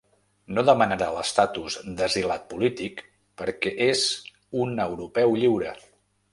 No 0.57 0.61
demanarà 0.69 1.09
l’estatus 1.15 1.75
d’asilat 1.99 2.49
polític 2.55 3.05
perquè 3.43 3.77
és 3.91 4.03
‘un 4.65 4.77
europeu 4.91 5.41
lliure’. 5.45 5.79